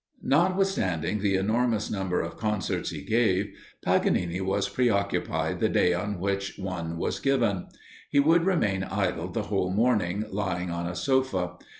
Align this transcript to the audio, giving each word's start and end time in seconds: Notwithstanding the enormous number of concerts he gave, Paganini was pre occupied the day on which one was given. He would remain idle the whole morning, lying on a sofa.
Notwithstanding 0.23 1.19
the 1.19 1.35
enormous 1.35 1.91
number 1.91 2.21
of 2.21 2.35
concerts 2.35 2.89
he 2.89 3.03
gave, 3.03 3.53
Paganini 3.85 4.41
was 4.41 4.67
pre 4.67 4.89
occupied 4.89 5.59
the 5.59 5.69
day 5.69 5.93
on 5.93 6.19
which 6.19 6.57
one 6.57 6.97
was 6.97 7.19
given. 7.19 7.67
He 8.09 8.19
would 8.19 8.43
remain 8.43 8.83
idle 8.83 9.27
the 9.27 9.43
whole 9.43 9.69
morning, 9.69 10.25
lying 10.31 10.71
on 10.71 10.87
a 10.87 10.95
sofa. 10.95 11.51